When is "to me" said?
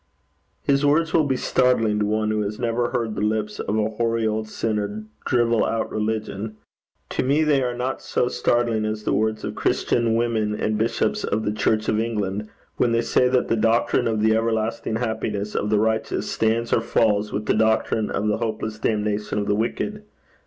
7.09-7.43